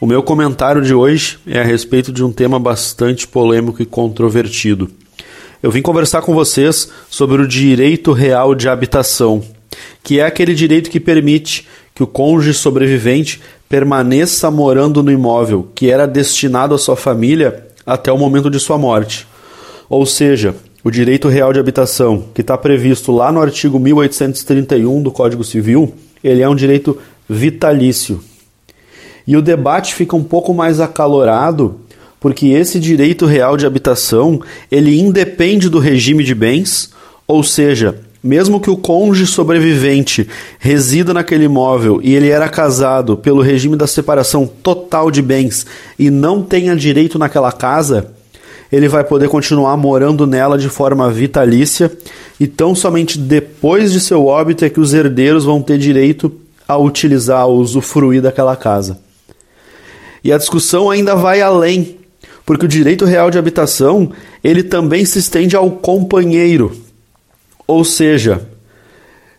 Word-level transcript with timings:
O 0.00 0.06
meu 0.06 0.22
comentário 0.22 0.80
de 0.80 0.94
hoje 0.94 1.38
é 1.46 1.60
a 1.60 1.62
respeito 1.62 2.10
de 2.10 2.24
um 2.24 2.32
tema 2.32 2.58
bastante 2.58 3.28
polêmico 3.28 3.82
e 3.82 3.84
controvertido. 3.84 4.90
Eu 5.62 5.70
vim 5.70 5.82
conversar 5.82 6.22
com 6.22 6.32
vocês 6.32 6.90
sobre 7.10 7.42
o 7.42 7.46
direito 7.46 8.12
real 8.12 8.54
de 8.54 8.66
habitação, 8.66 9.42
que 10.02 10.18
é 10.18 10.24
aquele 10.24 10.54
direito 10.54 10.88
que 10.88 10.98
permite 10.98 11.68
que 11.94 12.02
o 12.02 12.06
cônjuge 12.06 12.54
sobrevivente 12.54 13.42
permaneça 13.68 14.50
morando 14.50 15.02
no 15.02 15.12
imóvel 15.12 15.68
que 15.74 15.90
era 15.90 16.06
destinado 16.06 16.74
à 16.74 16.78
sua 16.78 16.96
família 16.96 17.66
até 17.84 18.10
o 18.10 18.16
momento 18.16 18.48
de 18.48 18.58
sua 18.58 18.78
morte. 18.78 19.26
Ou 19.86 20.06
seja, 20.06 20.54
o 20.82 20.90
direito 20.90 21.28
real 21.28 21.52
de 21.52 21.60
habitação, 21.60 22.24
que 22.34 22.40
está 22.40 22.56
previsto 22.56 23.12
lá 23.12 23.30
no 23.30 23.42
artigo 23.42 23.78
1831 23.78 25.02
do 25.02 25.10
Código 25.10 25.44
Civil, 25.44 25.94
ele 26.24 26.40
é 26.40 26.48
um 26.48 26.56
direito 26.56 26.96
vitalício. 27.28 28.29
E 29.26 29.36
o 29.36 29.42
debate 29.42 29.94
fica 29.94 30.16
um 30.16 30.24
pouco 30.24 30.52
mais 30.52 30.80
acalorado, 30.80 31.80
porque 32.18 32.48
esse 32.48 32.78
direito 32.78 33.26
real 33.26 33.56
de 33.56 33.66
habitação, 33.66 34.40
ele 34.70 35.00
independe 35.00 35.68
do 35.68 35.78
regime 35.78 36.22
de 36.22 36.34
bens, 36.34 36.90
ou 37.26 37.42
seja, 37.42 38.00
mesmo 38.22 38.60
que 38.60 38.68
o 38.68 38.76
cônjuge 38.76 39.26
sobrevivente 39.26 40.28
resida 40.58 41.14
naquele 41.14 41.44
imóvel 41.44 42.00
e 42.02 42.14
ele 42.14 42.28
era 42.28 42.48
casado 42.48 43.16
pelo 43.16 43.40
regime 43.40 43.76
da 43.76 43.86
separação 43.86 44.46
total 44.46 45.10
de 45.10 45.22
bens 45.22 45.66
e 45.98 46.10
não 46.10 46.42
tenha 46.42 46.76
direito 46.76 47.18
naquela 47.18 47.50
casa, 47.50 48.12
ele 48.70 48.88
vai 48.88 49.02
poder 49.02 49.28
continuar 49.28 49.76
morando 49.76 50.26
nela 50.26 50.58
de 50.58 50.68
forma 50.68 51.10
vitalícia 51.10 51.90
e 52.38 52.46
tão 52.46 52.74
somente 52.74 53.18
depois 53.18 53.90
de 53.90 54.00
seu 54.00 54.26
óbito 54.26 54.64
é 54.64 54.70
que 54.70 54.80
os 54.80 54.92
herdeiros 54.92 55.44
vão 55.44 55.62
ter 55.62 55.78
direito 55.78 56.30
a 56.68 56.76
utilizar, 56.76 57.40
a 57.40 57.46
usufruir 57.46 58.22
daquela 58.22 58.54
casa. 58.54 58.98
E 60.22 60.32
a 60.32 60.38
discussão 60.38 60.90
ainda 60.90 61.14
vai 61.14 61.40
além, 61.40 61.96
porque 62.44 62.66
o 62.66 62.68
direito 62.68 63.04
real 63.04 63.30
de 63.30 63.38
habitação, 63.38 64.10
ele 64.42 64.62
também 64.62 65.04
se 65.04 65.18
estende 65.18 65.56
ao 65.56 65.70
companheiro. 65.70 66.72
Ou 67.66 67.84
seja, 67.84 68.46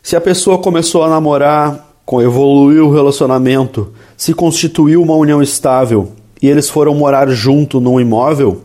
se 0.02 0.16
a 0.16 0.22
pessoa 0.22 0.58
começou 0.58 1.04
a 1.04 1.10
namorar, 1.10 1.92
evoluiu 2.22 2.88
o 2.88 2.94
relacionamento, 2.94 3.94
se 4.18 4.34
constituiu 4.34 5.02
uma 5.02 5.16
união 5.16 5.42
estável 5.42 6.12
e 6.42 6.50
eles 6.50 6.70
foram 6.70 6.94
morar 6.94 7.30
junto 7.30 7.80
num 7.80 8.00
imóvel, 8.02 8.64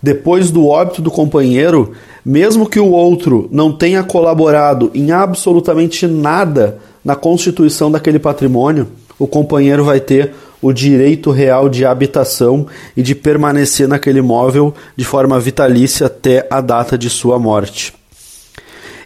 depois 0.00 0.50
do 0.50 0.66
óbito 0.66 1.02
do 1.02 1.10
companheiro, 1.10 1.92
mesmo 2.24 2.68
que 2.68 2.78
o 2.78 2.90
outro 2.90 3.48
não 3.50 3.72
tenha 3.72 4.04
colaborado 4.04 4.90
em 4.94 5.10
absolutamente 5.10 6.06
nada 6.06 6.78
na 7.04 7.16
constituição 7.16 7.90
daquele 7.90 8.18
patrimônio, 8.18 8.86
o 9.18 9.26
companheiro 9.26 9.84
vai 9.84 9.98
ter 9.98 10.34
o 10.60 10.72
direito 10.72 11.30
real 11.30 11.68
de 11.68 11.84
habitação 11.84 12.66
e 12.96 13.02
de 13.02 13.14
permanecer 13.14 13.86
naquele 13.86 14.18
imóvel 14.18 14.74
de 14.96 15.04
forma 15.04 15.38
vitalícia 15.38 16.06
até 16.06 16.46
a 16.50 16.60
data 16.60 16.98
de 16.98 17.08
sua 17.08 17.38
morte. 17.38 17.94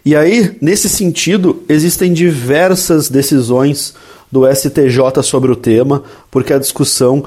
E 0.05 0.15
aí, 0.15 0.57
nesse 0.59 0.89
sentido, 0.89 1.63
existem 1.69 2.11
diversas 2.11 3.09
decisões 3.09 3.93
do 4.31 4.45
STJ 4.51 5.21
sobre 5.21 5.51
o 5.51 5.55
tema, 5.55 6.03
porque 6.29 6.53
a 6.53 6.59
discussão 6.59 7.23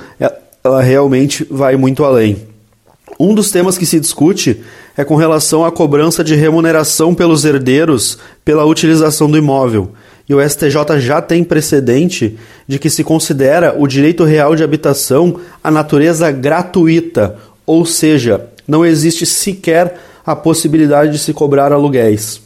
ela 0.62 0.82
realmente 0.82 1.46
vai 1.48 1.76
muito 1.76 2.04
além. 2.04 2.36
Um 3.18 3.34
dos 3.34 3.50
temas 3.50 3.78
que 3.78 3.86
se 3.86 3.98
discute 3.98 4.62
é 4.96 5.04
com 5.04 5.16
relação 5.16 5.64
à 5.64 5.70
cobrança 5.72 6.22
de 6.22 6.34
remuneração 6.34 7.14
pelos 7.14 7.44
herdeiros 7.44 8.18
pela 8.44 8.64
utilização 8.64 9.30
do 9.30 9.38
imóvel 9.38 9.92
e 10.28 10.34
o 10.34 10.48
STJ 10.48 10.98
já 10.98 11.22
tem 11.22 11.44
precedente 11.44 12.36
de 12.66 12.78
que 12.78 12.90
se 12.90 13.04
considera 13.04 13.74
o 13.78 13.86
direito 13.86 14.24
real 14.24 14.56
de 14.56 14.64
habitação 14.64 15.40
a 15.62 15.70
natureza 15.70 16.30
gratuita, 16.32 17.36
ou 17.64 17.86
seja, 17.86 18.48
não 18.66 18.84
existe 18.84 19.24
sequer 19.24 19.98
a 20.24 20.34
possibilidade 20.34 21.12
de 21.12 21.18
se 21.18 21.32
cobrar 21.32 21.72
aluguéis. 21.72 22.40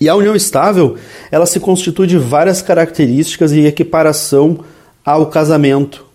E 0.00 0.08
a 0.08 0.14
união 0.14 0.34
estável, 0.34 0.96
ela 1.30 1.46
se 1.46 1.58
constitui 1.58 2.06
de 2.06 2.18
várias 2.18 2.62
características 2.62 3.52
e 3.52 3.66
equiparação 3.66 4.60
ao 5.04 5.26
casamento. 5.26 6.09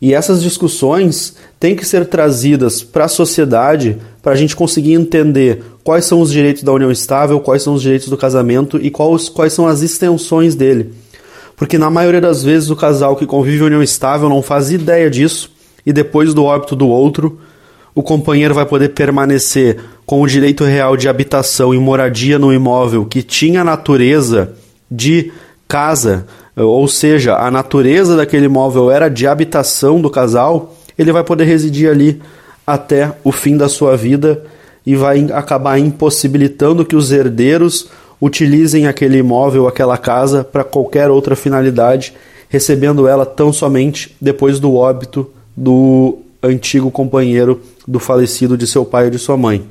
E 0.00 0.12
essas 0.12 0.42
discussões 0.42 1.34
têm 1.58 1.74
que 1.74 1.86
ser 1.86 2.06
trazidas 2.06 2.82
para 2.82 3.06
a 3.06 3.08
sociedade 3.08 3.98
para 4.22 4.32
a 4.32 4.36
gente 4.36 4.56
conseguir 4.56 4.94
entender 4.94 5.62
quais 5.82 6.04
são 6.04 6.20
os 6.20 6.30
direitos 6.30 6.62
da 6.62 6.72
união 6.72 6.90
estável, 6.90 7.40
quais 7.40 7.62
são 7.62 7.74
os 7.74 7.82
direitos 7.82 8.08
do 8.08 8.16
casamento 8.16 8.78
e 8.80 8.90
quais, 8.90 9.28
quais 9.28 9.52
são 9.52 9.66
as 9.66 9.82
extensões 9.82 10.54
dele. 10.54 10.92
Porque 11.56 11.78
na 11.78 11.90
maioria 11.90 12.20
das 12.20 12.42
vezes 12.42 12.70
o 12.70 12.76
casal 12.76 13.16
que 13.16 13.26
convive 13.26 13.62
em 13.62 13.66
união 13.66 13.82
estável 13.82 14.28
não 14.28 14.42
faz 14.42 14.70
ideia 14.70 15.10
disso 15.10 15.50
e 15.86 15.92
depois 15.92 16.34
do 16.34 16.44
óbito 16.44 16.74
do 16.74 16.88
outro, 16.88 17.38
o 17.94 18.02
companheiro 18.02 18.54
vai 18.54 18.66
poder 18.66 18.90
permanecer 18.90 19.78
com 20.04 20.20
o 20.20 20.26
direito 20.26 20.64
real 20.64 20.96
de 20.96 21.08
habitação 21.08 21.72
e 21.72 21.78
moradia 21.78 22.38
no 22.38 22.52
imóvel 22.52 23.04
que 23.04 23.22
tinha 23.22 23.60
a 23.60 23.64
natureza 23.64 24.52
de 24.90 25.32
casa, 25.68 26.26
ou 26.56 26.86
seja, 26.86 27.36
a 27.36 27.50
natureza 27.50 28.16
daquele 28.16 28.46
imóvel 28.46 28.90
era 28.90 29.08
de 29.08 29.26
habitação 29.26 30.00
do 30.00 30.08
casal, 30.08 30.74
ele 30.96 31.12
vai 31.12 31.24
poder 31.24 31.44
residir 31.44 31.90
ali 31.90 32.22
até 32.66 33.12
o 33.24 33.32
fim 33.32 33.56
da 33.56 33.68
sua 33.68 33.96
vida 33.96 34.44
e 34.86 34.94
vai 34.94 35.26
acabar 35.32 35.78
impossibilitando 35.78 36.84
que 36.84 36.94
os 36.94 37.10
herdeiros 37.10 37.88
utilizem 38.20 38.86
aquele 38.86 39.18
imóvel, 39.18 39.66
aquela 39.66 39.98
casa 39.98 40.44
para 40.44 40.64
qualquer 40.64 41.10
outra 41.10 41.34
finalidade, 41.34 42.14
recebendo 42.48 43.08
ela 43.08 43.26
tão 43.26 43.52
somente 43.52 44.14
depois 44.20 44.60
do 44.60 44.74
óbito 44.74 45.30
do 45.56 46.18
antigo 46.42 46.90
companheiro 46.90 47.60
do 47.86 47.98
falecido 47.98 48.56
de 48.56 48.66
seu 48.66 48.84
pai 48.84 49.06
ou 49.06 49.10
de 49.10 49.18
sua 49.18 49.36
mãe. 49.36 49.64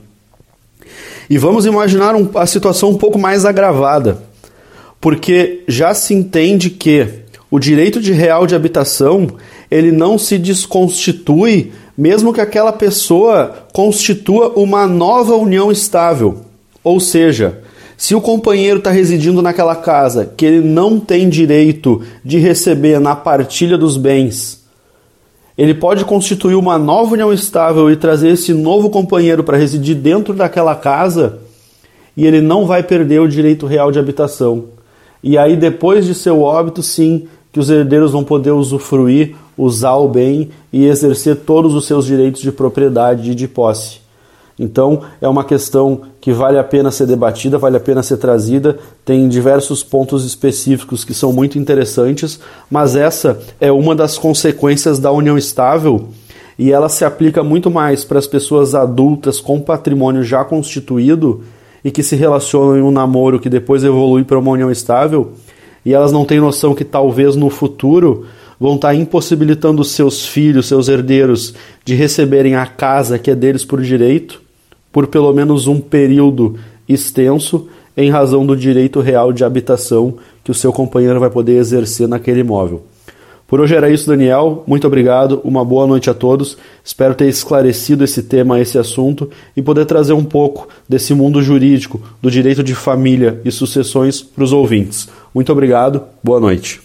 E 1.30 1.38
vamos 1.38 1.66
imaginar 1.66 2.16
um, 2.16 2.30
a 2.36 2.46
situação 2.46 2.90
um 2.90 2.98
pouco 2.98 3.18
mais 3.18 3.46
agravada, 3.46 4.18
porque 5.04 5.64
já 5.68 5.94
se 5.94 6.14
entende 6.14 6.70
que 6.70 7.06
o 7.52 7.60
direito 7.60 8.00
de 8.00 8.14
real 8.14 8.48
de 8.48 8.56
habitação 8.56 9.28
ele 9.70 9.92
não 9.92 10.18
se 10.18 10.38
desconstitui 10.38 11.74
mesmo 11.98 12.32
que 12.34 12.40
aquela 12.40 12.72
pessoa 12.72 13.68
constitua 13.74 14.54
uma 14.56 14.88
nova 14.88 15.36
união 15.36 15.70
estável. 15.70 16.46
Ou 16.82 17.02
seja, 17.02 17.60
se 17.98 18.16
o 18.16 18.22
companheiro 18.22 18.78
está 18.78 18.92
residindo 18.92 19.42
naquela 19.42 19.76
casa 19.76 20.32
que 20.38 20.46
ele 20.46 20.66
não 20.66 20.98
tem 21.02 21.28
direito 21.28 22.02
de 22.24 22.40
receber 22.40 22.98
na 22.98 23.14
partilha 23.14 23.78
dos 23.78 23.98
bens, 23.98 24.64
ele 25.58 25.74
pode 25.74 26.06
constituir 26.06 26.56
uma 26.56 26.78
nova 26.78 27.12
união 27.12 27.34
estável 27.34 27.92
e 27.92 27.98
trazer 27.98 28.30
esse 28.30 28.54
novo 28.54 28.90
companheiro 28.90 29.44
para 29.44 29.58
residir 29.58 29.98
dentro 29.98 30.34
daquela 30.34 30.76
casa 30.76 31.40
e 32.16 32.26
ele 32.26 32.40
não 32.40 32.66
vai 32.66 32.82
perder 32.82 33.20
o 33.20 33.28
direito 33.28 33.66
real 33.66 33.92
de 33.92 34.00
habitação. 34.00 34.82
E 35.24 35.38
aí, 35.38 35.56
depois 35.56 36.06
de 36.06 36.14
seu 36.14 36.42
óbito, 36.42 36.84
sim, 36.84 37.28
que 37.52 37.60
os 37.60 37.70
herdeiros 37.70 38.12
vão 38.12 38.24
poder 38.24 38.52
usufruir 38.52 39.36
usar 39.58 39.96
o 39.96 40.08
bem 40.08 40.50
e 40.72 40.86
exercer 40.86 41.38
todos 41.38 41.74
os 41.74 41.86
seus 41.86 42.06
direitos 42.06 42.42
de 42.42 42.52
propriedade 42.52 43.32
e 43.32 43.36
de 43.36 43.48
posse. 43.48 44.02
Então, 44.58 45.02
é 45.20 45.28
uma 45.28 45.44
questão 45.44 46.02
que 46.22 46.32
vale 46.32 46.60
a 46.60 46.64
pena 46.64 46.92
ser 46.92 47.08
debatida, 47.08 47.58
vale 47.58 47.78
a 47.78 47.80
pena 47.80 48.04
ser 48.04 48.18
trazida, 48.18 48.78
tem 49.04 49.28
diversos 49.28 49.84
pontos 49.84 50.24
específicos 50.26 51.04
que 51.04 51.14
são 51.14 51.34
muito 51.34 51.58
interessantes, 51.58 52.40
mas 52.70 52.96
essa 52.96 53.40
é 53.60 53.72
uma 53.72 53.96
das 53.96 54.18
consequências 54.18 55.00
da 55.00 55.12
união 55.12 55.38
estável 55.38 56.10
e 56.58 56.72
ela 56.72 56.88
se 56.88 57.04
aplica 57.04 57.44
muito 57.44 57.72
mais 57.72 58.04
para 58.04 58.20
as 58.20 58.28
pessoas 58.28 58.76
adultas 58.76 59.40
com 59.40 59.60
patrimônio 59.60 60.24
já 60.24 60.46
constituído 60.46 61.44
e 61.84 61.92
que 61.92 62.04
se 62.04 62.16
relacionam 62.16 62.78
em 62.78 62.82
um 62.82 62.92
namoro 62.92 63.40
que 63.40 63.50
depois 63.50 63.84
evolui 63.84 64.24
para 64.24 64.40
uma 64.40 64.52
união 64.52 64.72
estável 64.72 65.34
e 65.86 65.94
elas 65.94 66.12
não 66.12 66.26
têm 66.26 66.40
noção 66.40 66.74
que 66.74 66.86
talvez 66.86 67.36
no 67.36 67.50
futuro 67.50 68.26
vão 68.60 68.76
estar 68.76 68.96
impossibilitando 68.96 69.84
seus 69.84 70.26
filhos, 70.26 70.68
seus 70.68 70.88
herdeiros, 70.88 71.54
de 71.84 71.94
receberem 71.96 72.56
a 72.56 72.66
casa 72.66 73.20
que 73.20 73.30
é 73.30 73.36
deles 73.36 73.66
por 73.66 73.82
direito, 73.82 74.42
por 74.92 75.08
pelo 75.08 75.34
menos 75.34 75.68
um 75.68 75.82
período 75.82 76.58
extenso, 76.88 77.68
em 77.96 78.10
razão 78.10 78.46
do 78.46 78.56
direito 78.56 79.00
real 79.02 79.32
de 79.32 79.44
habitação 79.44 80.16
que 80.44 80.52
o 80.52 80.54
seu 80.54 80.72
companheiro 80.72 81.20
vai 81.20 81.30
poder 81.30 81.58
exercer 81.58 82.08
naquele 82.08 82.40
imóvel. 82.40 82.84
Por 83.54 83.62
hoje 83.62 83.76
era 83.76 83.88
isso, 83.88 84.08
Daniel. 84.08 84.64
Muito 84.66 84.88
obrigado. 84.88 85.40
Uma 85.44 85.64
boa 85.64 85.86
noite 85.86 86.10
a 86.10 86.14
todos. 86.16 86.58
Espero 86.84 87.14
ter 87.14 87.28
esclarecido 87.28 88.04
esse 88.04 88.24
tema, 88.24 88.60
esse 88.60 88.80
assunto 88.80 89.30
e 89.56 89.62
poder 89.62 89.86
trazer 89.86 90.14
um 90.14 90.24
pouco 90.24 90.68
desse 90.90 91.14
mundo 91.14 91.40
jurídico, 91.40 92.02
do 92.20 92.32
direito 92.32 92.64
de 92.64 92.74
família 92.74 93.40
e 93.46 93.52
sucessões 93.52 94.24
para 94.24 94.44
os 94.44 94.52
ouvintes. 94.52 95.08
Muito 95.36 95.52
obrigado. 95.52 96.02
Boa 96.24 96.40
noite. 96.40 96.82